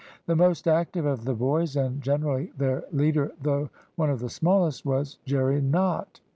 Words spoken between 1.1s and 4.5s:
the boys, and generally their leader, though one of the